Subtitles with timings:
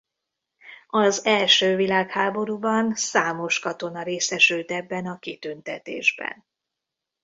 [0.87, 6.45] Az első világháborúban számos katona részesült ebben a kitüntetésben.